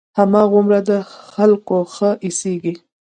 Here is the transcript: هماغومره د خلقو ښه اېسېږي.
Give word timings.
هماغومره 0.17 0.79
د 0.89 0.91
خلقو 1.31 1.77
ښه 1.93 2.09
اېسېږي. 2.25 2.73